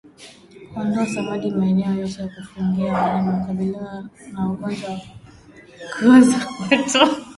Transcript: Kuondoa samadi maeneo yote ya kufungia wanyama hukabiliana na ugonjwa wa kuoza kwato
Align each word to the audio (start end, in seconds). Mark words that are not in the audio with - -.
Kuondoa 0.73 1.05
samadi 1.05 1.51
maeneo 1.51 1.93
yote 1.93 2.21
ya 2.21 2.27
kufungia 2.27 2.93
wanyama 2.93 3.31
hukabiliana 3.31 4.09
na 4.33 4.49
ugonjwa 4.51 4.89
wa 4.89 5.01
kuoza 5.99 6.39
kwato 6.67 7.17